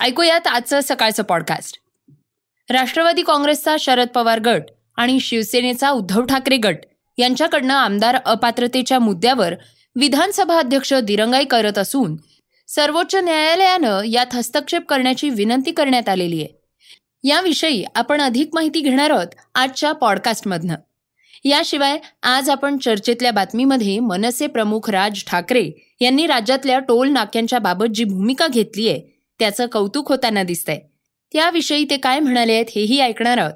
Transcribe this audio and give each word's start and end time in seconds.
ऐकूयात 0.00 0.46
आजचं 0.46 0.80
सकाळचं 0.80 1.22
पॉडकास्ट 1.22 1.80
राष्ट्रवादी 2.70 3.22
काँग्रेसचा 3.22 3.76
शरद 3.80 4.08
पवार 4.08 4.40
गट 4.40 4.62
आणि 4.96 5.20
शिवसेनेचा 5.20 5.90
उद्धव 5.90 6.24
ठाकरे 6.24 6.56
गट 6.56 6.76
यांच्याकडनं 7.18 7.74
आमदार 7.74 8.18
अपात्रतेच्या 8.24 8.98
मुद्द्यावर 8.98 9.54
विधानसभा 9.96 10.58
अध्यक्ष 10.58 10.94
दिरंगाई 10.94 11.44
करत 11.44 11.78
असून 11.78 12.16
सर्वोच्च 12.68 13.14
न्यायालयानं 13.14 14.02
यात 14.04 14.34
हस्तक्षेप 14.34 14.86
करण्याची 14.86 15.30
विनंती 15.30 15.70
करण्यात 15.70 16.08
आलेली 16.08 16.42
आहे. 16.42 16.60
याविषयी 17.24 17.84
आपण 17.94 18.20
अधिक 18.20 18.50
माहिती 18.54 18.80
घेणार 18.80 19.10
आहोत 19.10 19.26
आजच्या 19.54 19.92
पॉडकास्टमधनं 19.92 20.74
याशिवाय 21.44 21.98
आज 22.22 22.50
आपण 22.50 22.78
चर्चेतल्या 22.78 23.30
बातमीमध्ये 23.30 24.00
मनसे 24.00 24.46
प्रमुख 24.46 24.90
राज 24.90 25.24
ठाकरे 25.24 25.70
यांनी 26.00 26.26
राज्यातल्या 26.26 26.78
टोल 26.78 27.10
नाक्यांच्या 27.10 27.58
बाबत 27.58 27.86
जी 27.94 28.04
भूमिका 28.04 28.46
घेतली 28.46 28.88
आहे 28.88 29.17
त्याचं 29.38 29.66
कौतुक 29.66 30.08
होताना 30.08 30.42
दिसतंय. 30.42 30.80
त्याविषयी 31.32 31.86
ते 31.90 31.96
काय 31.96 32.18
म्हणाले 32.18 32.52
आहेत 32.52 32.66
हेही 32.74 33.00
ऐकणार 33.00 33.38
आहोत. 33.38 33.52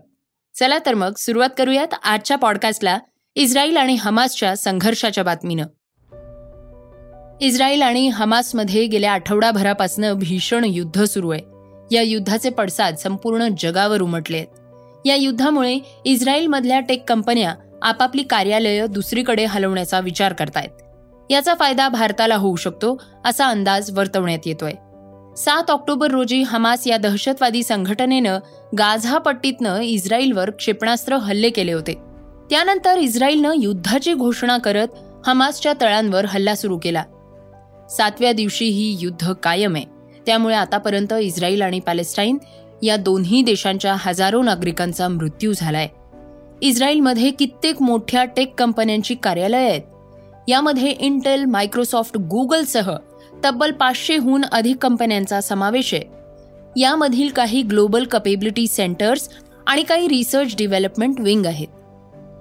चला 0.58 0.78
तर 0.86 0.94
मग 0.94 1.12
सुरुवात 1.16 1.48
करूयात 1.58 1.94
आजच्या 2.04 2.36
पॉडकास्टला 2.36 2.98
इस्रायल 3.34 3.76
आणि 3.76 3.94
हमासच्या 3.94 4.56
संघर्षाच्या 4.56 5.24
बातमीनं. 5.24 5.62
इस्रायल 7.40 7.82
आणि 7.82 8.08
हमासमध्ये 8.08 8.86
गेल्या 8.86 9.12
आठवडाभरापासून 9.12 10.12
भीषण 10.12 10.64
युद्ध 10.64 11.04
सुरू 11.04 11.30
आहे. 11.30 11.40
या 11.96 12.02
युद्धाचे 12.02 12.50
पडसाद 12.50 12.96
संपूर्ण 12.96 13.48
जगावर 13.58 14.00
उमटले 14.00 14.36
आहेत. 14.36 14.46
या 15.06 15.14
युद्धामुळे 15.14 15.78
इस्रायलमधल्या 16.04 16.80
टेक 16.80 17.08
कंपन्या 17.08 17.54
आपापली 17.82 18.22
कार्यालयं 18.22 18.86
दुसरीकडे 18.90 19.44
हलवण्याचा 19.44 20.00
विचार 20.00 20.32
करतायत. 20.32 20.82
याचा 21.30 21.54
फायदा 21.54 21.88
भारताला 21.88 22.36
होऊ 22.36 22.56
शकतो 22.56 23.02
असा 23.24 23.48
अंदाज 23.48 23.98
वर्तवण्यात 23.98 24.46
येतोय. 24.46 24.72
सात 25.36 25.70
ऑक्टोबर 25.70 26.10
रोजी 26.10 26.42
हमास 26.42 26.86
या 26.86 26.96
दहशतवादी 26.96 27.62
संघटनेनं 27.62 28.38
गाझा 28.78 29.18
पट्टीतनं 29.18 29.80
इस्रायलवर 29.80 30.50
क्षेपणास्त्र 30.50 31.16
हल्ले 31.16 31.50
केले 31.50 31.72
होते. 31.72 31.94
त्यानंतर 32.50 32.98
इस्रायलनं 32.98 33.52
युद्धाची 33.58 34.14
घोषणा 34.14 34.58
करत 34.58 34.88
हमासच्या 35.26 35.72
तळांवर 35.80 36.24
हल्ला 36.24 36.54
सुरू 36.54 36.78
केला. 36.78 37.04
सातव्या 37.90 38.32
दिवशी 38.32 38.64
ही 38.64 38.96
युद्ध 39.00 39.32
कायम 39.32 39.74
आहे. 39.74 39.84
त्यामुळे 40.26 40.54
आतापर्यंत 40.54 41.12
इस्रायल 41.20 41.62
आणि 41.62 41.80
पॅलेस्टाईन 41.80 42.38
या 42.82 42.96
दोन्ही 42.96 43.42
देशांच्या 43.42 43.96
हजारो 43.98 44.42
नागरिकांचा 44.42 45.08
मृत्यू 45.08 45.52
झालाय. 45.56 45.88
इस्रायलमध्ये 46.62 47.30
कित्येक 47.30 47.82
मोठ्या 47.82 48.24
टेक 48.24 48.54
कंपन्यांची 48.58 49.14
कार्यालयं 49.14 49.60
आहेत. 49.60 49.82
यामध्ये 50.48 50.90
इंटेल 50.90 51.44
मायक्रोसॉफ्ट 51.44 52.18
गुगलसह 52.18 52.96
तब्बल 53.44 53.70
पाचशेहून 53.70 54.44
अधिक 54.52 54.76
कंपन्यांचा 54.76 55.40
समावेश 55.40 55.94
आहे. 55.94 56.02
यामधील 56.76 57.28
काही 57.28 57.62
ग्लोबल 57.62 58.04
कपेबिलिटी 58.04 58.66
सेंटर्स 58.66 59.28
आणि 59.66 59.82
काही 59.82 60.08
रिसर्च 60.08 60.56
डेव्हलपमेंट 60.58 61.20
विंग 61.20 61.46
आहेत. 61.46 61.68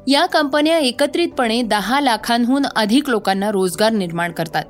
या 0.07 0.25
कंपन्या 0.25 0.77
एकत्रितपणे 0.77 1.61
दहा 1.61 2.01
लाखांहून 2.01 2.65
अधिक 2.75 3.09
लोकांना 3.09 3.51
रोजगार 3.51 3.91
निर्माण 3.91 4.31
करतात. 4.31 4.63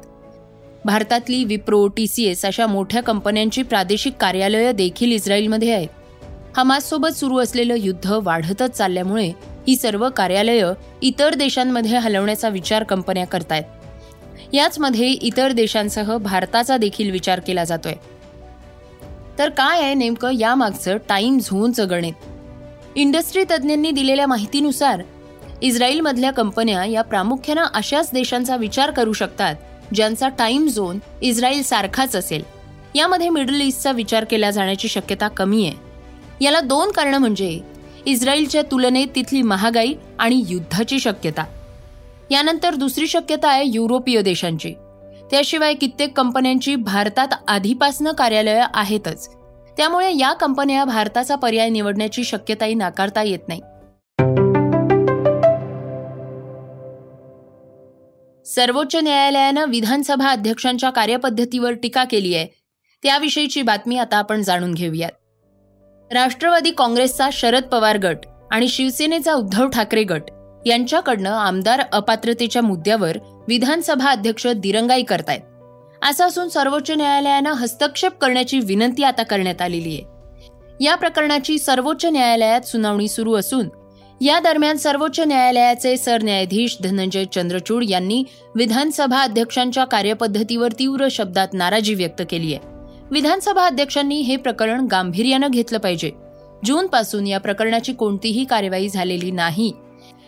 भारतातली 0.86 1.44
विप्रो 1.44 1.88
टी 1.88 2.08
सी 2.08 2.24
एस 2.24 2.46
अशा 2.46 2.68
मोठ्या 2.68 3.04
कंपन्यांची 3.04 3.64
प्रादेशिक 3.64 4.14
कार्यालयं 4.20 4.76
देखील 4.76 5.12
इस्रायलमध्ये 5.12 5.74
आहेत. 5.74 5.88
हमाससोबत 6.58 7.10
सुरू 7.10 7.38
असलेलं 7.38 7.76
युद्ध 7.76 8.14
वाढतच 8.24 8.70
चालल्यामुळे 8.70 9.32
ही 9.68 9.76
सर्व 9.76 10.10
कार्यालयं 10.10 10.74
इतर 11.02 11.36
देशांमध्ये 11.36 11.98
हलवण्याचा 11.98 12.50
विचार 12.50 12.84
कंपन्या 12.84 13.26
करतायत. 13.26 13.64
याचमध्ये 14.54 15.08
इतर 15.08 15.52
देशांसह 15.52 16.18
भारताचा 16.18 16.78
देखील 16.78 17.12
विचार 17.12 17.40
केला 17.40 17.64
जातोय. 17.64 17.94
तर 19.40 19.50
काय 19.50 19.82
आहे 19.82 19.94
नेमकं 19.94 20.32
यामागचं 20.40 20.98
टाइम 21.10 21.40
झोनचं 21.40 21.90
गणित? 21.90 22.14
इंडस्ट्री 22.96 23.44
तज्ज्ञांनी 23.44 23.92
दिलेल्या 23.92 24.28
माहितीनुसार 24.28 25.02
इस्रायलमधल्या 25.62 26.32
कंपन्या 26.32 26.86
या 26.86 27.02
प्रामुख्यानं 27.02 27.64
अशाच 27.74 28.10
देशांचा 28.14 28.56
विचार 28.56 28.92
करू 28.92 29.14
शकतात 29.14 29.56
ज्यांचा 29.94 30.30
टाइम 30.30 30.68
झोन 30.68 31.00
इस्रायल 31.22 31.64
सारखाच 31.64 32.16
असेल. 32.16 32.44
यामध्ये 32.96 33.30
मिडल 33.30 33.62
ईस्टचा 33.62 33.92
विचार 33.92 34.24
केला 34.24 34.52
जाण्याची 34.52 34.88
शक्यता 34.88 35.28
कमी 35.28 35.66
आहे. 35.68 35.76
याला 36.46 36.62
दोन 36.62 36.92
कारणं 36.92 37.18
म्हणजे 37.18 37.60
इस्रायलच्या 38.06 38.62
तुलनेत 38.62 39.08
तिथली 39.16 39.42
महागाई 39.42 39.94
आणि 40.20 40.44
युद्धाची 40.48 41.00
शक्यता. 41.00 41.44
यानंतर 42.32 42.76
दुसरी 42.76 43.08
शक्यता 43.08 43.50
आहे 43.50 43.64
युरोपीय 43.66 44.22
देशांची. 44.22 44.74
त्याशिवाय 45.32 45.74
कित्येक 45.74 46.18
कंपन्यांची 46.18 46.76
भारतात 46.76 47.28
आधीपासनं 47.48 48.12
कार्यालयं 48.12 48.66
आहेतच. 48.74 49.30
त्यामुळे 49.78 50.18
या 50.18 50.34
कंपन्या 50.34 50.86
भारताचा 50.86 51.36
पर्याय 51.36 51.70
निवडण्याची 51.70 52.24
शक्यताही 52.24 52.74
नाकारता 52.74 53.24
येत 53.24 53.40
नाही. 53.48 53.62
सर्वोच्च 58.46 58.96
न्यायालयानं 58.96 59.66
विधानसभा 59.70 60.28
अध्यक्षांच्या 60.28 60.90
कार्यपद्धतीवर 60.90 61.74
टीका 61.74 62.04
केली 62.04 62.36
आहे. 62.36 62.48
त्याविषयीची 63.04 63.62
बातमी 63.62 63.98
आता 63.98 64.18
आपण 64.18 64.42
जाणून 64.42 64.74
घेऊयात. 64.74 65.12
राष्ट्रवादी 66.14 66.72
काँग्रेसचा 66.72 67.30
शरद 67.32 67.64
पवार 67.64 67.98
गट 67.98 68.18
आणि 68.52 68.68
शिवसेनेचा 68.68 69.34
उद्धव 69.34 69.68
ठाकरे 69.68 70.04
गट 70.04 70.22
यांच्याकडनं 70.66 71.30
आमदार 71.30 71.82
अपात्रतेच्या 71.94 72.62
मुद्द्यावर 72.62 73.18
विधानसभा 73.48 74.12
अध्यक्ष 74.12 74.48
दिरंगाई 74.48 75.04
करतायत. 75.04 75.40
असं 76.10 76.28
असून 76.28 76.50
सर्वोच्च 76.50 76.92
न्यायालयानं 76.92 77.54
हस्तक्षेप 77.54 78.12
करण्याची 78.12 78.60
विनंती 78.60 79.04
आता 79.04 79.24
करण्यात 79.24 79.62
आलेली 79.62 79.90
आहे. 79.90 80.12
या 80.84 80.96
प्रकरणाची 80.96 81.60
सर्वोच्च 81.60 82.06
न्यायालयात 82.06 82.62
सुनावणी 82.62 83.08
सुरू 83.08 83.34
असून 83.34 83.70
या 84.22 84.40
दरम्यान 84.40 84.78
सर्वोच्च 84.78 85.20
न्यायालयाचे 85.20 85.98
सरन्यायाधीश 85.98 86.78
धनंजय 86.84 87.26
चंद्रचूड 87.26 87.84
यांनी 87.90 88.24
विधानसभा 88.56 89.22
अध्यक्षांच्या 89.22 89.86
कार्यपद्धतीवर 89.86 90.72
तीव्र 90.72 91.08
शब्दात 91.12 91.48
नाराजी 91.54 91.94
व्यक्त 91.94 92.22
केली 92.30 92.54
आहे. 92.54 92.68
विधानसभा 93.12 93.66
अध्यक्षांनी 93.66 94.22
हे 94.22 94.36
प्रकरण 94.36 94.88
गांभीर्यानं 94.92 95.48
घेतलं 95.48 95.78
पाहिजे. 95.78 96.12
जूनपासून 96.66 97.28
या 97.28 97.40
प्रकरणाची 97.40 97.94
कोणतीही 97.94 98.46
कार्यवाही 98.46 98.90
झालेली 98.90 99.32
नाही. 99.32 99.74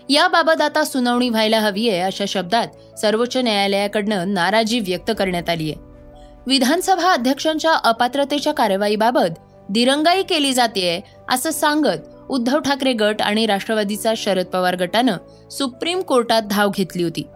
याबाबत 0.09 0.61
आता 0.61 0.83
सुनावणी 0.83 1.29
व्हायला 1.29 1.59
हवी 1.59 1.89
आहे 1.89 1.99
अशा 1.99 2.25
शब्दात 2.27 2.99
सर्वोच्च 2.99 3.37
न्यायालयाकडनं 3.37 4.33
नाराजी 4.33 4.79
व्यक्त 4.79 5.11
करण्यात 5.19 5.49
आली 5.49 5.71
आहे. 5.71 5.79
विधानसभा 6.47 7.11
अध्यक्षांच्या 7.11 7.73
अपात्रतेच्या 7.73 8.53
कारवाईबाबत 8.53 9.39
दिरंगाई 9.69 10.23
केली 10.23 10.53
जाते 10.53 11.03
असं 11.29 11.51
सांगत 11.51 12.09
उद्धव 12.29 12.59
ठाकरे 12.59 12.93
गट 12.93 13.21
आणि 13.21 13.45
राष्ट्रवादीचा 13.45 14.13
शरद 14.17 14.45
पवार 14.45 14.75
गटानं 14.75 15.49
सुप्रीम 15.49 16.01
कोर्टात 16.01 16.41
धाव 16.41 16.69
घेतली 16.69 17.03
होती. 17.03 17.27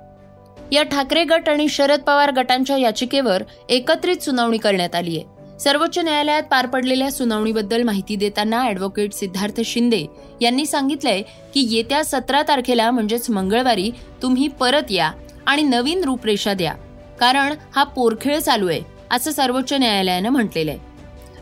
या 0.71 0.83
ठाकरे 0.83 1.23
गट 1.23 1.49
आणि 1.49 1.67
शरद 1.67 1.99
पवार 1.99 2.31
गटांच्या 2.31 2.77
याचिकेवर 2.77 3.43
एकत्रित 3.69 4.23
सुनावणी 4.23 4.57
करण्यात 4.57 4.95
आली 4.95 5.17
आहे. 5.17 5.36
सर्वोच्च 5.59 5.97
न्यायालयात 5.97 6.43
पार 6.43 6.65
पडलेल्या 6.65 7.11
सुनावणीबद्दल 7.11 7.83
माहिती 7.83 8.15
देताना 8.15 8.61
अॅडव्होकेट 8.61 9.13
सिद्धार्थ 9.13 9.61
शिंदे 9.61 10.05
यांनी 10.41 10.65
सांगितलंय 10.65 11.21
की 11.53 11.67
येत्या 11.69 12.03
सतरा 12.05 12.41
तारखेला 12.41 12.91
म्हणजेच 12.91 13.29
मंगळवारी 13.29 13.91
तुम्ही 14.21 14.47
परत 14.47 14.91
या 14.91 15.11
आणि 15.45 15.61
नवीन 15.61 16.03
रूपरेषा 16.03 16.53
द्या. 16.53 16.73
कारण 17.19 17.53
हा 17.75 17.83
पोरखेळ 17.83 18.39
चालू 18.39 18.67
आहे 18.67 18.81
असं 19.11 19.31
सर्वोच्च 19.31 19.73
न्यायालयानं 19.73 20.29
म्हटलेलं 20.29 20.71
आहे. 20.71 20.79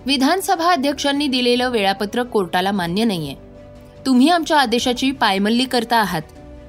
विधानसभा 0.06 0.72
अध्यक्षांनी 0.72 1.28
दिलेलं 1.28 1.70
वेळापत्रक 1.70 2.28
कोर्टाला 2.28 2.72
मान्य 2.72 3.04
नाहीये. 3.04 3.36
तुम्ही 4.06 4.30
आमच्या 4.30 4.58
आदेशाची 4.58 5.12
पायमल्ली 5.12 5.66
करता 5.66 5.98
आहात. 5.98 6.22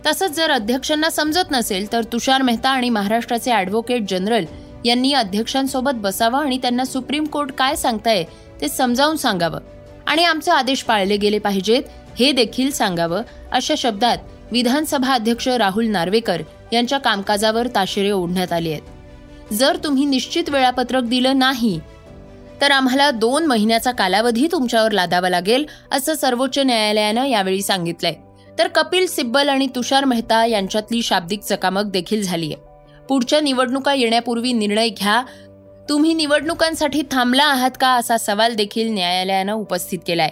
तसंच 0.07 0.37
जर 0.37 0.51
अध्यक्षांना 0.51 1.11
समजत 1.11 1.51
नसेल 1.51 1.93
तर 1.93 2.03
तुषार 2.03 2.43
मेहता 2.43 2.71
आणि 2.71 2.91
महाराष्ट्राचे 2.91 3.51
अॅडव्होकेट 3.51 4.03
जनरल 4.09 4.45
यांनी 4.87 5.13
अध्यक्षांसोबत 5.13 5.95
बसावं 5.95 6.45
आणि 6.45 6.59
त्यांना 6.59 6.85
सुप्रीम 6.85 7.25
कोर्ट 7.25 7.53
काय 7.53 7.77
सांगताय 7.77 8.25
ते 8.61 8.69
समजावून 8.69 9.17
सांगावं. 9.17 9.61
आणि 10.07 10.25
आमचे 10.25 10.51
आदेश 10.51 10.83
पाळले 10.83 11.17
गेले 11.17 11.39
पाहिजेत 11.39 11.83
हे 12.19 12.31
देखील 12.33 12.71
सांगावं 12.71 13.23
अशा 13.53 13.75
शब्दात 13.79 14.19
विधानसभा 14.53 15.15
अध्यक्ष 15.15 15.49
राहुल 15.49 15.87
नार्वेकर 15.87 16.43
यांच्या 16.73 16.99
कामकाजावर 16.99 17.67
ताशेरे 17.75 18.11
ओढण्यात 18.11 18.53
आले 18.53 18.73
आहेत. 18.73 19.53
जर 19.53 19.77
तुम्ही 19.85 20.05
निश्चित 20.05 20.51
वेळापत्रक 20.51 21.03
दिलं 21.03 21.39
नाही 21.39 21.79
तर 22.61 22.71
आम्हाला 22.71 23.11
दोन 23.11 23.47
महिन्याचा 23.47 23.91
कालावधी 23.93 24.47
तुमच्यावर 24.53 24.93
लादावा 24.93 25.29
लागेल 25.29 25.67
असं 25.93 26.15
सर्वोच्च 26.15 26.59
न्यायालयानं 26.59 27.25
यावेळी 27.25 27.63
सांगितलंय. 27.63 28.15
तर 28.59 28.69
कपिल 28.69 29.07
सिब्बल 29.07 29.49
आणि 29.49 29.67
तुषार 29.75 30.05
मेहता 30.05 30.45
यांच्यातली 30.47 31.03
शाब्दिक 31.03 31.41
चकामक 31.41 31.85
देखील 31.85 32.23
झाली 32.23 32.47
आहे 32.47 32.66
पुढच्या 33.09 33.41
निवडणुका 33.41 33.95
येण्यापूर्वी 33.95 34.53
निर्णय 34.53 34.89
घ्या. 34.89 35.23
तुम्ही 35.89 36.15
निवडणुकांसाठी 36.15 37.03
थांबला 37.11 37.45
आहात 37.45 37.71
का 37.81 37.89
असा 37.89 38.17
सवाल 38.17 38.55
देखील 38.55 38.93
न्यायालयानं 38.93 39.53
उपस्थित 39.53 39.99
केलाय. 40.07 40.31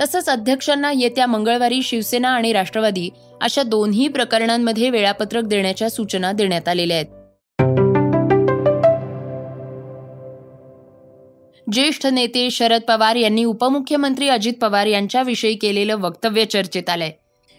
तसंच 0.00 0.28
अध्यक्षांना 0.28 0.92
येत्या 0.92 1.26
मंगळवारी 1.26 1.82
शिवसेना 1.82 2.28
आणि 2.28 2.52
राष्ट्रवादी 2.52 3.10
अशा 3.40 3.62
दोन्ही 3.62 4.08
प्रकरणांमध्ये 4.08 4.90
वेळापत्रक 4.90 5.42
देण्याच्या 5.42 5.90
सूचना 5.90 6.32
देण्यात 6.32 6.68
आलेल्या 6.68 6.96
आहेत. 6.96 7.06
ज्येष्ठ 11.72 12.06
नेते 12.06 12.50
शरद 12.50 12.82
पवार 12.82 13.16
यांनी 13.16 13.44
उपमुख्यमंत्री 13.44 14.28
अजित 14.28 14.52
पवार 14.60 14.86
यांच्याविषयी 14.86 15.54
केलेलं 15.54 15.96
वक्तव्य 15.96 16.44
चर्चेत 16.44 16.90
आलंय. 16.90 17.10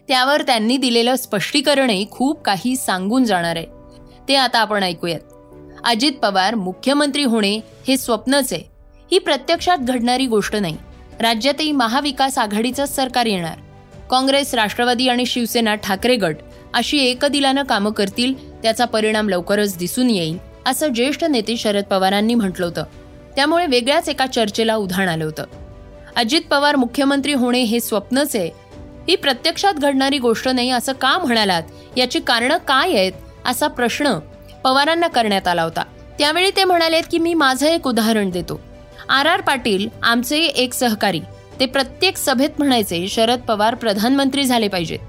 त्यावर 0.08 0.42
त्यांनी 0.42 0.78
दिलेलं 0.78 1.16
स्पष्टीकरणही 1.16 2.06
खूप 2.12 2.42
काही 2.42 2.76
सांगून 2.76 3.24
जाणार 3.24 3.56
आहे. 3.56 3.83
ते 4.28 4.36
आता 4.36 4.60
आपण 4.60 4.84
ऐकूयात. 4.84 5.20
अजित 5.84 6.12
पवार 6.12 6.56
मुख्यमंत्री 6.56 7.24
होणे 7.24 7.60
हे 7.88 7.98
स्वप्नच 7.98 8.54
आहे. 8.54 8.62
ही 9.12 9.20
प्रत्यक्षात 9.20 9.78
घडणारी 9.78 10.25
गोष्ट 10.25 10.56
नाही. 10.56 10.78
राज्यातही 11.20 11.72
महाविकास 11.72 12.38
आघाडीचंच 12.38 12.96
सरकार 12.96 13.25
येणार. 13.25 13.58
काँग्रेस 14.10 14.54
राष्ट्रवादी 14.54 15.08
आणि 15.08 15.25
शिवसेना 15.25 15.75
ठाकरे 15.75 16.16
गट 16.16 16.36
अशी 16.74 16.98
एकदिलानं 16.98 17.64
कामं 17.64 17.92
करतील 17.92 18.62
त्याचा 18.62 18.86
परिणाम 18.86 19.30
लवकरच 19.30 19.78
दिसून 19.78 20.10
येईल 20.10 20.38
असं 20.66 20.88
ज्येष्ठ 20.88 21.24
नेते 21.24 21.58
शरद 21.58 21.84
पवारांनी 21.84 22.36
म्हटलं 22.36 22.66
होतं. 22.66 22.84
त्यामुळे 23.36 23.66
वेगळ्याच 23.66 24.10
एका 24.10 24.25
चर्चेला 24.25 24.75
उधाण 24.75 25.10
आलं 25.10 25.25
होतं. 25.25 25.44
अजित 26.16 26.42
पवार 26.52 26.75
मुख्यमंत्री 26.75 27.34
होणे 27.34 27.62
हे 27.62 27.80
स्वप्नच 27.80 28.36
आहे. 28.36 28.50
ही 29.10 29.16
प्रत्यक्षात 29.16 29.74
घडणारी 29.74 30.18
गोष्ट 30.18 30.48
नाही 30.48 30.70
असं 30.70 30.94
का 30.94 31.18
म्हणालात? 31.18 31.64
याची 31.98 32.20
कारणं 32.20 32.58
काय 32.58 32.94
आहेत? 32.94 33.12
असा 33.45 33.68
प्रश्न 33.68 34.19
पवारांना 34.63 35.07
करण्यात 35.07 35.48
आला 35.48 35.63
होता. 35.63 35.84
त्यावेळी 36.19 36.51
ते 36.56 36.63
म्हणाले 36.63 37.01
की 37.01 37.18
मी 37.18 37.34
माझं 37.34 37.68
एक 37.68 37.88
उदाहरण 37.88 38.30
देतो. 38.30 38.60
आर 39.10 39.25
आर 39.25 39.42
पाटील 39.42 39.88
आमचे 40.04 40.38
एक 40.38 40.74
सहकारी. 40.74 41.19
ते 41.60 41.66
प्रत्येक 41.66 42.18
सभेत 42.18 42.50
म्हणायचे 42.57 43.07
शरद 43.07 43.40
पवार 43.40 43.75
प्रधानमंत्री 43.75 44.44
झाले 44.44 44.68
पाहिजेत 44.68 45.00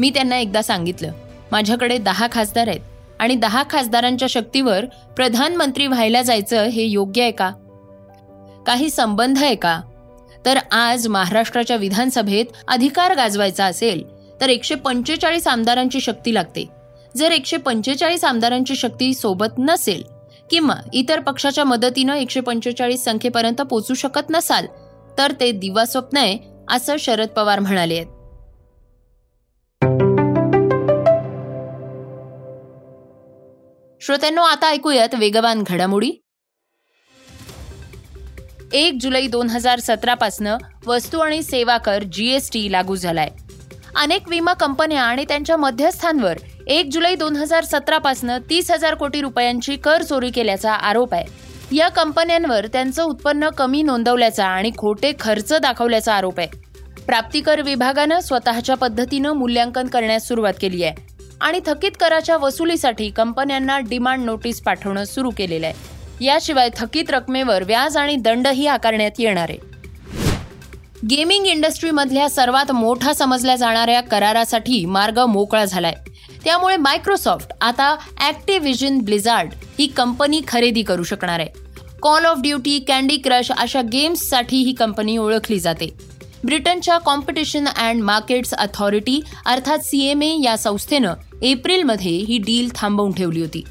मी 0.00 0.10
त्यांना 0.10 0.36
एकदा 0.36 0.62
सांगितलं 0.62 1.12
माझ्याकडे 1.52 1.98
दहा 1.98 2.26
खासदार 2.32 2.68
आहेत 2.68 2.80
आणि 3.18 3.34
दहा 3.34 3.62
खासदारांच्या 3.70 4.28
शक्तीवर 4.28 4.84
प्रधानमंत्री 5.16 5.86
व्हायला 5.86 6.22
जायचं 6.22 6.64
हे 6.64 6.84
योग्य 6.84 7.22
आहे 7.22 7.30
का? 7.30 7.50
काही 8.66 8.90
संबंध 8.90 9.42
आहे 9.42 9.54
का? 9.54 9.80
तर 10.46 10.58
आज 10.72 11.08
महाराष्ट्राच्या 11.08 11.76
विधानसभेत 11.76 12.44
अधिकार 12.68 13.14
गाजवायचा 13.14 13.64
असेल 13.64 14.02
तर 14.40 14.48
एकशे 14.48 14.74
पंचेचाळीस 14.74 15.48
आमदारांची 15.48 16.00
शक्ती 16.00 16.34
लागते. 16.34 16.79
जर 17.16 17.32
एकशे 17.32 17.56
पंचेचाळीस 17.56 18.24
आमदारांची 18.24 18.74
शक्ती 18.76 19.14
सोबत 19.14 19.58
नसेल 19.58 20.02
किंवा 20.50 20.74
इतर 20.92 21.20
पक्षाच्या 21.20 21.64
मदतीनं 21.64 22.14
एकशे 22.14 22.40
पंचेचाळीस 22.40 23.04
संख्येपर्यंत 23.04 23.60
पोचू 23.60 23.94
शकत 23.94 24.30
नसाल 24.30 24.66
तर 25.18 25.32
ते 25.40 25.50
दिवास्वप्न 25.52 26.16
आहे 26.16 26.38
असं 26.70 26.96
शरद 26.98 27.28
पवार 27.28 27.58
म्हणाले 27.58 27.94
आहेत. 27.94 28.06
श्रोत्यांनो 34.02 34.42
आता 34.42 34.68
ऐकूयात 34.68 35.14
वेगवान 35.14 35.62
घडामोडी. 35.66 36.10
एक 38.72 38.98
जुलै 39.00 39.26
दोन 39.26 39.50
हजार 39.50 39.78
सतरा 39.78 40.14
पासनं 40.14 40.56
वस्तू 40.86 41.18
आणि 41.18 41.42
सेवा 41.42 41.76
कर 41.76 42.02
जीएसटी 42.02 42.72
लागू 42.72 42.96
झालाय. 42.96 43.30
अनेक 43.96 44.28
विमा 44.28 44.52
कंपन्या 44.52 45.02
आणि 45.02 45.24
त्यांच्या 45.24 45.56
मध्यस्थांवर 45.56 46.38
एक 46.70 46.88
जुलै 46.92 47.14
दोन 47.14 47.36
हजार 47.36 47.64
सतरा 47.64 47.98
पासनं 47.98 48.38
तीस 48.50 48.70
हजार 48.70 48.94
कोटी 48.94 49.20
रुपयांची 49.20 49.76
कर 49.76 50.02
चोरी 50.02 50.30
केल्याचा 50.30 50.72
आरोप 50.72 51.14
आहे. 51.14 51.24
या 51.76 51.88
कंपन्यांवर 51.88 52.66
त्यांचं 52.66 53.02
उत्पन्न 53.02 53.48
कमी 53.48 53.82
नोंदवल्याचा 53.82 54.46
आणि 54.46 54.70
खोटे 54.78 55.12
खर्च 55.20 55.52
दाखवल्याचा 55.52 56.14
आरोप 56.14 56.38
आहे. 56.40 56.48
प्राप्तिकर 57.06 57.62
विभागानं 57.62 58.20
स्वतःच्या 58.20 58.74
पद्धतीनं 58.74 59.32
मूल्यांकन 59.32 59.86
करण्यास 59.86 60.28
सुरुवात 60.28 60.52
केली 60.60 60.84
आहे 60.84 61.14
आणि 61.40 61.60
थकीत 61.66 61.90
कराच्या 62.00 62.36
वसुलीसाठी 62.36 63.10
कंपन्यांना 63.10 63.78
डिमांड 63.78 64.24
नोटीस 64.24 64.60
पाठवणं 64.60 65.04
सुरू 65.04 65.30
केलेलं 65.30 65.66
आहे. 65.66 66.24
याशिवाय 66.24 66.68
थकीत 66.76 67.10
रकमेवर 67.10 67.62
व्याज 67.62 67.96
आणि 67.96 68.16
दंडही 68.16 68.66
आकारण्यात 68.66 69.10
येणार 69.18 69.50
आहे. 69.50 69.58
गेमिंग 71.10 71.46
इंडस्ट्रीमधल्या 71.46 72.30
सर्वात 72.30 72.72
मोठा 72.72 73.12
समजल्या 73.12 73.56
जाणाऱ्या 73.56 74.00
करारासाठी 74.00 74.84
मार्ग 74.86 75.18
मोकळा 75.18 75.64
झालाय. 75.64 75.94
त्यामुळे 76.44 76.76
मायक्रोसॉफ्ट 76.76 77.52
आता 77.60 77.96
ॲक्टिव्हिजन 78.20 78.98
ब्लिझार्ड 78.98 79.54
ही 79.78 79.86
कंपनी 79.86 80.40
खरेदी 80.48 80.82
करू 80.82 81.02
शकणार 81.02 81.40
आहे. 81.40 81.48
Call 82.02 82.24
of 82.24 82.38
Duty 82.38 82.78
Candy 82.78 83.16
Crush 83.16 83.50
अशा 83.50 83.82
गेम्ससाठी 83.82 84.56
ही 84.56 84.72
कंपनी 84.72 85.16
ओळखली 85.16 85.60
जाते. 85.60 85.88
ब्रिटनच्या 86.44 86.98
कॉम्पिटिशन 86.98 87.66
अँड 87.66 88.02
मार्केट्स 88.02 88.54
अथॉरिटी 88.54 89.20
अर्थात 89.46 89.78
सी 89.78 90.04
एम 90.06 90.22
ए 90.22 90.36
या 90.44 90.56
संस्थेनं 90.56 91.14
एप्रिलमध्ये 91.42 92.10
ही 92.10 92.38
डील 92.38 92.68
थांबवून 92.74 93.12
ठेवली 93.12 93.40
होती. 93.40 93.64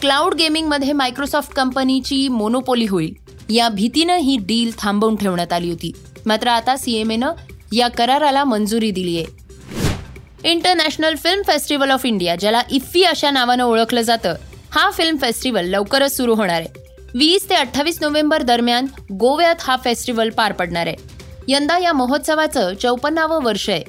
क्लाउड 0.00 0.34
गेमिंगमध्ये 0.34 0.92
मायक्रोसॉफ्ट 0.92 1.52
कंपनीची 1.52 2.28
मोनोपोली 2.28 2.86
होईल. 2.86 3.14
या 3.50 3.68
भीतीनं 3.68 4.16
ही 4.16 4.36
डील 4.36 4.70
थांबवून 4.78 5.16
ठेवण्यात 5.16 5.52
आली 5.52 5.70
होती. 5.70 5.92
मात्र 6.26 6.48
आता 6.48 6.76
सीएमएनं 6.76 7.32
या 7.72 7.88
कराराला 7.88 8.44
मंजुरी 8.44 8.90
दिली 8.90 9.16
आहे 9.16 9.43
International 10.44 11.14
Film 11.14 11.42
Festival 11.42 11.90
of 11.90 12.04
India 12.06 12.34
ज्याला 12.36 12.60
इफ्फी 12.70 13.02
अशा 13.04 13.30
नावानं 13.30 13.64
ओळखलं 13.64 14.00
जातं 14.00 14.34
हा 14.70 14.90
फिल्म 14.90 15.16
फेस्टिवल 15.16 15.64
लवकरच 15.64 16.16
सुरू 16.16 16.34
होणार 16.34 16.60
आहे. 16.60 16.82
वीस 17.14 17.48
ते 17.50 17.54
अठ्ठावीस 17.54 17.98
नोव्हेंबर 18.00 18.42
दरम्यान 18.42 18.86
गोव्यात 19.12 19.54
हा 19.60 19.76
फेस्टिवल 19.84 20.30
पार 20.30 20.52
पडणार 20.52 20.86
आहे. 20.86 20.96
यंदा 21.48 21.78
या 21.78 21.92
महोत्सवाचं 21.92 22.74
चौपन्नावं 22.74 23.42
वर्ष 23.42 23.68
आहे. 23.70 23.82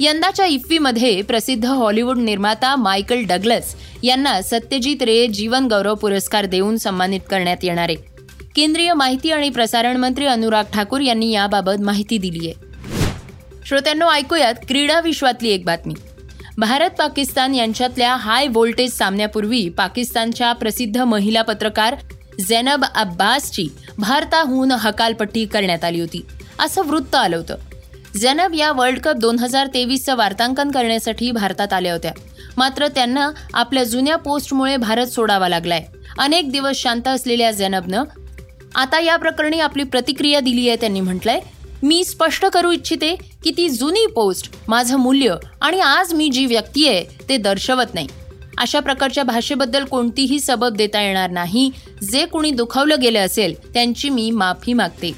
यंदाच्या 0.00 0.46
इफ्फीमध्ये 0.46 1.22
प्रसिद्ध 1.22 1.64
हॉलिवूड 1.64 2.18
निर्माता 2.18 2.74
मायकल 2.76 3.22
डगलस 3.28 3.74
यांना 4.02 4.40
सत्यजित 4.42 5.02
रे 5.02 5.26
जीवन 5.26 5.66
गौरव 5.66 5.94
पुरस्कार 5.94 6.46
देऊन 6.46 6.76
सन्मानित 6.76 7.20
करण्यात 7.30 7.64
येणार 7.64 7.88
आहे. 7.88 7.96
केंद्रीय 8.54 8.92
माहिती 8.92 9.30
आणि 9.30 9.50
प्रसारण 9.50 9.96
मंत्री 9.96 10.26
अनुराग 10.26 10.64
ठाकूर 10.74 11.00
यांनी 11.00 11.30
याबाबत 11.32 11.80
माहिती 11.80 12.18
दिली 12.18 12.46
आहे 12.48 12.65
श्रोत्यांनो 13.68 14.10
ऐकूयात 14.10 14.54
क्रीडा 14.68 15.00
विश्वातली 15.00 15.48
एक 15.48 15.64
बातमी. 15.64 15.94
भारत 16.58 16.90
पाकिस्तान 16.90 17.54
यांच्यातल्या 17.54 18.16
हाय 18.16 18.46
व्होल्टेज 18.46 18.92
सामन्यापूर्वी 18.92 19.68
पाकिस्तानच्या 19.68 20.52
प्रसिद्ध 20.52 20.98
महिला 20.98 21.42
पत्रकार 21.42 21.94
झैनब 22.48 22.84
अब्बासची 22.94 23.68
भारताहून 23.98 24.72
हकालपट्टी 24.72 25.46
करण्यात 25.46 25.84
आली 25.84 26.00
होती. 26.00 26.26
असं 26.58 26.82
वृत्त 26.82 27.14
आलं 27.14 27.36
होतं. 27.36 27.54
झैनब 28.16 28.54
या 28.54 28.72
वर्ल्ड 28.72 28.98
कप 28.98 29.14
दोन 29.14 29.38
हजार 29.38 29.66
तेवीसचं 29.66 30.16
वार्तांकन 30.16 30.70
करण्यासाठी 30.70 31.30
भारतात 31.30 31.72
आल्या 31.72 31.92
होत्या. 31.92 32.12
मात्र 32.56 32.88
त्यांना 32.88 33.30
आपल्या 33.54 33.84
जुन्या 33.84 34.16
पोस्टमुळे 34.16 34.76
भारत 34.76 35.06
सोडावा 35.06 35.48
लागलाय. 35.48 35.84
अनेक 36.18 36.52
दिवस 36.52 36.76
शांत 36.76 37.08
असलेल्या 37.08 37.50
झैनबनं 37.50 38.04
आता 38.74 39.00
या 39.00 39.16
प्रकरणी 39.16 39.60
आपली 39.60 39.84
प्रतिक्रिया 39.84 40.40
दिली 40.40 40.68
आहे 40.68 40.76
त्यांनी 40.76 41.00
म्हटलंय 41.00 41.40
मी 41.82 42.04
स्पष्ट 42.04 42.46
करू 42.46 42.72
इच्छिते 42.72 43.16
की 43.44 43.50
ती 43.56 43.68
जुनी 43.68 44.06
पोस्ट 44.06 44.54
माझं 44.68 44.96
मूल्य 44.96 45.34
आणि 45.62 45.80
आज 45.80 46.14
मी 46.14 46.28
जी 46.28 46.46
व्यक्ती 46.46 46.88
आहे 46.88 47.04
ते 47.28 47.36
दर्शवत 47.36 47.94
नाही. 47.94 48.08
अशा 48.58 48.80
प्रकारच्या 48.80 49.24
भाषेबद्दल 49.24 49.84
कोणतीही 49.84 50.40
सबब 50.40 50.76
देता 50.76 51.00
येणार 51.00 51.30
नाही. 51.30 51.70
जे 52.10 52.26
कुणी 52.26 52.50
दुखावलं 52.50 53.00
गेलं 53.02 53.18
असेल 53.18 53.72
त्यांची 53.74 54.08
मी 54.08 54.30
माफी 54.30 54.72
मागते. 54.72 55.12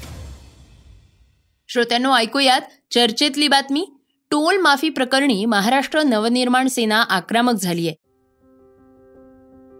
श्रोत्यांनो 1.67 2.13
ऐकूयात 2.13 2.61
चर्चेतली 2.93 3.47
बातमी. 3.47 3.85
टोल 4.31 4.57
माफी 4.57 4.89
प्रकरणी 4.89 5.45
महाराष्ट्र 5.45 6.03
नवनिर्माण 6.03 6.67
सेना 6.67 7.01
आक्रमक 7.01 7.53
झाली 7.53 7.87
आहे. 7.87 7.95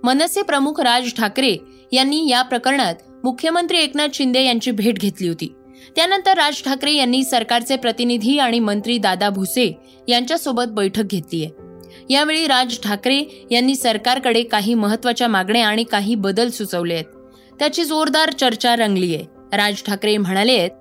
मनसे 0.04 0.42
प्रमुख 0.42 0.80
राज 0.80 1.14
ठाकरे 1.18 1.58
यांनी 1.92 2.30
या 2.30 2.42
प्रकरणात 2.42 2.96
मुख्यमंत्री 3.24 3.78
एकनाथ 3.78 4.08
शिंदे 4.14 4.44
यांची 4.44 4.72
भेट 4.72 5.00
घेतली 5.00 5.28
होती. 5.28 5.54
त्यानंतर 5.96 6.38
राज 6.38 6.62
ठाकरे 6.64 6.94
यांनी 6.94 7.24
सरकारचे 7.24 7.76
प्रतिनिधी 7.76 8.38
आणि 8.40 8.60
मंत्री 8.60 8.98
दादा 8.98 9.30
भुसे 9.30 9.72
यांच्यासोबत 10.08 10.68
बैठक 10.68 11.04
घेतली 11.04 11.44
आहे 11.44 11.68
यावेळी 12.10 12.48
राज 12.48 12.80
ठाकरे 12.80 13.48
यांनी 13.52 13.76
सरकारकडे 13.76 14.44
काही 14.44 14.74
महत्त्वाच्या 14.74 15.28
मागण्या 15.28 15.68
आणि 15.68 15.84
काही 15.84 16.16
बदल 16.16 16.50
सुचवले 16.50 16.94
आहेत 16.94 17.18
त्याची 17.60 17.84
जोरदार 17.84 18.30
चर्चा 18.30 18.76
रंगली 18.76 19.16
आहे 19.16 19.58
राज 19.58 19.84
ठाकरे 19.84 20.18
म्हणाले 20.18 20.58
आहेत 20.58 20.72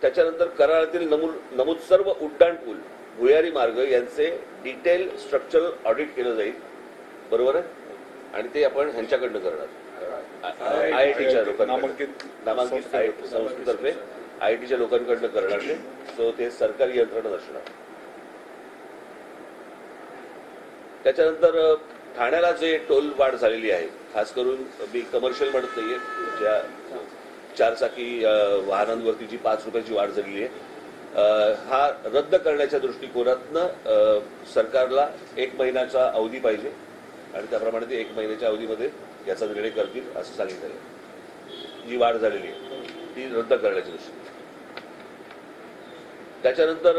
त्याच्यानंतर 0.00 0.46
करारातील 0.46 1.08
नमूद 1.08 1.34
नमूद 1.52 1.76
सर्व 1.88 2.10
उड्डाण 2.20 2.54
पूल 2.54 2.76
भुयारी 3.18 3.50
मार्ग 3.50 3.78
यांचे 3.78 4.28
डिटेल 4.64 5.08
स्ट्रक्चरल 5.16 5.70
ऑडिट 5.84 6.14
केलं 6.16 6.34
जाईल. 6.34 6.52
बरोबर 7.30 7.56
आहे? 7.56 7.64
आणि 8.34 8.48
ते 8.54 8.64
आपण 8.64 8.88
ह्यांच्याकडनं 8.88 9.38
करणार. 9.38 9.66
आय 10.44 11.12
टीच्या 11.12 11.42
लोकांकडनं 11.44 12.04
नामांकित 12.44 13.26
संस्थेतर्फे 13.26 13.92
आय 14.40 14.54
टीच्या 14.56 14.78
लोकांकडनं 14.78 15.26
करणार 15.28 15.60
ते 15.60 15.74
सो 16.16 16.30
ते 16.38 16.50
सरकारी 16.50 16.98
यंत्रणा 16.98 17.34
असणार 17.36 17.70
त्याच्यानंतर 21.04 21.74
ठाण्याला 22.16 22.50
जे 22.52 22.76
टोल 22.88 23.10
वाढ 23.18 23.34
झालेली 23.34 23.70
आहे 23.70 23.86
खास 24.14 24.32
करून 24.32 24.62
मी 24.92 25.00
कमर्शियल 25.12 25.50
म्हणत 25.50 25.76
नाहीये 25.76 25.98
ज्या 26.38 26.60
चारचाकी 27.58 28.24
वाहनांवरती 28.66 29.26
जी 29.26 29.36
पाच 29.36 29.64
रुपयाची 29.64 29.94
वाढ 29.94 30.10
झालेली 30.10 30.44
आहे 30.44 31.52
हा 31.68 31.86
रद्द 32.14 32.34
करण्याच्या 32.34 32.78
दृष्टिकोनातनं 32.78 34.20
सरकारला 34.54 35.06
एक 35.36 35.54
महिन्याचा 35.58 36.06
अवधी 36.06 36.38
पाहिजे. 36.38 36.70
आणि 37.34 37.46
त्याप्रमाणे 37.50 37.86
ते 37.90 38.00
एक 38.00 38.10
महिन्याच्या 38.16 38.48
अवधीमध्ये 38.48 38.88
याचा 39.28 39.46
निर्णय 39.46 39.70
करतील 39.70 40.16
असं 40.16 40.34
सांगितलं 40.36 41.88
जी 41.88 41.96
वाढ 41.96 42.16
झालेली 42.16 42.46
आहे 42.46 42.82
ती 43.16 43.24
रद्द 43.34 43.52
करण्याची 43.54 43.90
दृष्टी 43.90 44.22
त्याच्यानंतर 46.42 46.98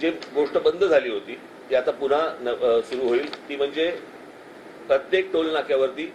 जे 0.00 0.10
गोष्ट 0.34 0.56
बंद 0.58 0.84
झाली 0.84 1.10
होती 1.10 1.38
ती 1.70 1.74
आता 1.74 1.90
पुन्हा 1.90 2.80
सुरू 2.88 3.08
होईल. 3.08 3.28
ती 3.48 3.56
म्हणजे 3.56 3.90
प्रत्येक 4.86 5.32
टोल 5.32 5.50
नाक्यावरती 5.52 6.06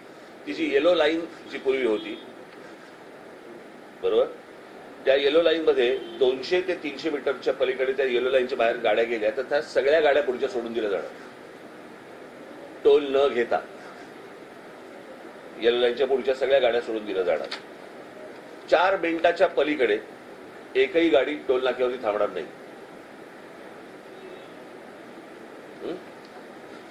ती 0.48 0.54
जी 0.54 0.70
येलो 0.74 0.94
लाईन 0.96 1.22
जी 1.52 1.58
पूर्वी 1.58 1.86
होती 1.86 2.18
बरोबर? 4.02 4.26
त्या 5.06 5.16
येलो 5.16 5.42
लाईन 5.42 5.64
मध्ये 5.66 5.96
दोनशे 6.20 6.62
ते 6.68 6.76
तीनशे 6.84 7.10
मीटरच्या 7.10 7.54
पलीकडे 7.54 7.94
त्या 7.94 8.06
येलो 8.06 8.30
लाईनच्या 8.30 8.58
बाहेर 8.58 8.78
गाड्या 8.84 9.04
गेल्या 9.04 9.30
तर 9.38 9.42
त्या 9.50 9.62
सगळ्या 9.62 10.00
गाड्या 10.02 10.24
पुढच्या 10.24 10.50
सोडून 10.50 10.74
दिल्या 10.74 10.90
जाणार. 10.90 11.08
टोल 12.84 13.06
न 13.16 13.28
घेता. 13.28 13.60
येलो 15.62 15.80
लाईनच्या 15.80 16.08
पुढच्या 16.08 16.34
सगळ्या 16.36 16.60
गाड्या 16.60 16.82
सोडून 16.82 17.06
दिल्या 17.06 17.24
जाणार. 17.24 17.48
चार 18.72 18.96
मिनिटाच्या 18.96 19.48
पलीकडे 19.48 19.98
एकही 20.76 21.10
गाडी 21.10 21.36
टोल 21.48 21.64
नाक्यावरती 21.64 22.04
थांबणार 22.04 22.30
नाही. 22.30 22.46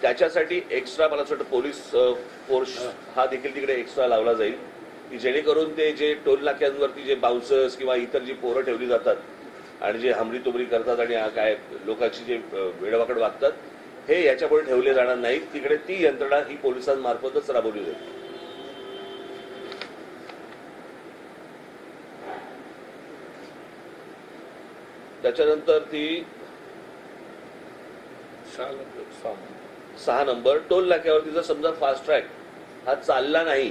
त्याच्यासाठी 0.03 0.61
एक्स्ट्रा 0.71 1.09
मला 1.09 1.23
असं 1.23 1.35
वाटतं 1.35 1.51
पोलीस 1.51 1.81
फोर्स 2.49 2.77
हा 3.17 3.25
देखील 3.27 3.55
तिकडे 3.55 3.75
एक्स्ट्रा 3.75 4.07
लावला 4.07 4.33
जाईल 4.35 4.55
की 5.11 5.19
जेणेकरून 5.19 5.77
ते 5.77 5.91
जे 5.93 6.13
टोल 6.25 6.45
नाक्यांवरती 6.45 7.03
जे 7.03 7.15
बाउन्सर्स 7.15 7.77
किंवा 7.77 7.95
इतर 7.97 8.19
जी 8.19 8.33
पोरं 8.33 8.63
ठेवली 8.63 8.87
जातात 8.87 9.83
आणि 9.83 9.99
जे 9.99 10.13
हमरी 10.13 10.39
तुमरी 10.39 10.65
करतात 10.65 11.01
आणि 11.01 11.15
काय 11.37 11.55
लोकांची 11.87 12.25
जे 12.25 12.37
अ, 12.37 12.69
वेडवाकड 12.81 13.19
वागतात 13.19 13.53
हे 14.09 14.25
याच्यापुढे 14.25 14.63
ठेवले 14.63 14.95
जाणार 14.95 15.17
नाहीत. 15.17 15.41
तिकडे 15.53 15.77
ती 15.89 16.03
यंत्रणा 16.05 16.37
ही 16.49 16.57
पोलिसांमार्फतच 16.57 17.51
राबवली 17.51 17.85
जाईल. 17.85 17.97
त्याच्यानंतर 25.29 25.79
ती 25.85 26.25
सहा 28.57 30.23
नंबर 30.25 30.59
टोल 30.71 30.89
नाक्यावरती 30.89 31.31
जर 31.31 31.43
समजा 31.43 31.71
फास्ट 31.81 32.05
ट्रॅक 32.05 32.25
हा 32.87 32.95
चालला 32.95 33.43
नाही 33.45 33.71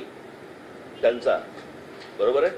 त्यांचा 1.01 1.37
बरोबर 2.19 2.43
आहे? 2.43 2.51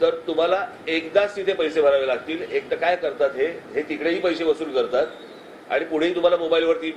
तर 0.00 0.16
तुम्हाला 0.26 0.64
एकदाच 0.88 1.36
तिथे 1.36 1.52
पैसे 1.52 1.82
भरावे 1.82 2.06
लागतील. 2.06 2.42
एक 2.42 2.70
तर 2.70 2.76
काय 2.76 2.96
करतात 2.96 3.36
हे? 3.36 3.46
हे 3.74 3.82
तिकडेही 3.88 4.20
पैसे 4.20 4.44
वसूल 4.44 4.74
करतात 4.74 5.70
आणि 5.72 5.84
पुढेही 5.84 6.14
तुम्हाला 6.14 6.36
मोबाईलवरती 6.36 6.90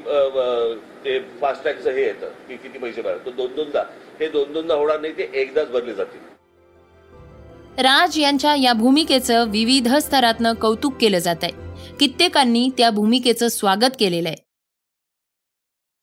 ते 1.05 1.19
फास्ट 1.41 1.61
ट्रॅकचं 1.63 1.91
हे 1.91 2.03
येतं 2.03 2.31
की 2.47 2.57
किती 2.57 2.79
पैसे 2.79 3.01
भरा 3.01 3.25
तो 3.25 3.31
दोन 3.31 3.55
दोनदा 3.55 3.83
हे 4.19 4.27
दोन 4.29 4.53
दोनदा 4.53 4.75
होणार 4.75 4.99
नाही 4.99 5.17
ते 5.17 5.29
एकदाच 5.33 5.69
भरले 5.69 5.93
जातील. 5.93 6.30
राज 7.77 8.17
यांच्या 8.19 8.55
या 8.55 8.73
भूमिकेचं 8.73 9.49
विविध 9.49 9.95
स्तरातनं 9.95 10.53
कौतुक 10.53 10.97
केलं 11.01 11.19
जात 11.19 11.43
आहे 11.43 11.97
कित्येकांनी 11.99 12.69
त्या 12.77 12.89
भूमिकेचं 12.89 13.47
स्वागत 13.47 13.95
केलेलं 13.99 14.29
आहे. 14.29 14.37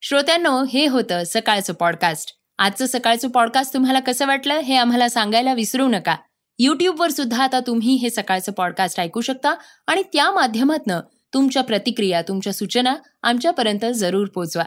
श्रोत्यांनो 0.02 0.64
हे 0.64 0.86
होतं 0.86 1.22
सकाळचं 1.26 1.72
पॉडकास्ट 1.72 2.34
आजचं 2.58 2.86
सकाळचं 2.86 3.28
पॉडकास्ट 3.28 3.74
तुम्हाला 3.74 4.00
कसं 4.00 4.26
वाटलं 4.26 4.58
हे 4.58 4.76
आम्हाला 4.76 5.08
सांगायला 5.08 5.54
विसरू 5.54 5.88
नका. 5.88 6.16
युट्यूबवर 6.58 7.10
सुद्धा 7.10 7.42
आता 7.42 7.60
तुम्ही 7.60 7.94
हे 7.94 8.10
सकाळचं 8.10 8.52
पॉडकास्ट 8.52 9.00
ऐकू 9.00 9.20
शकता 9.20 9.54
आणि 9.86 10.02
त्या 10.12 10.30
माध्यमातनं 10.30 11.00
तुमच्या 11.34 11.62
प्रतिक्रिया 11.62 12.22
तुमच्या 12.22 12.52
सूचना 12.52 12.94
आमच्यापर्यंत 13.22 13.84
जरूर 13.94 14.28
पोचवा. 14.28 14.64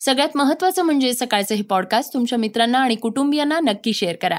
सगळ्यात 0.00 0.36
महत्त्वाचं 0.36 0.82
म्हणजे 0.82 1.12
सकाळचं 1.14 1.54
हे 1.54 1.62
पॉडकास्ट 1.62 2.14
तुमच्या 2.14 2.38
मित्रांना 2.38 2.78
आणि 2.78 2.94
कुटुंबियांना 2.94 3.60
नक्की 3.60 3.92
शेअर 3.92 4.16
करा. 4.16 4.38